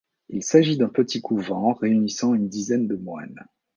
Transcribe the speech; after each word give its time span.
Il 0.29 0.41
s'agit 0.41 0.77
d'un 0.79 0.89
petit 0.89 1.21
couvent 1.21 1.73
réunissant 1.73 2.33
une 2.33 2.49
dizaine 2.49 2.87
de 2.87 2.95
moines. 2.95 3.45